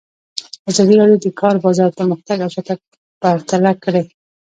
ازادي 0.69 0.93
راډیو 0.99 1.21
د 1.21 1.23
د 1.25 1.27
کار 1.41 1.55
بازار 1.65 1.89
پرمختګ 1.99 2.37
او 2.41 2.49
شاتګ 2.55 2.79
پرتله 3.21 3.71
کړی. 3.83 4.03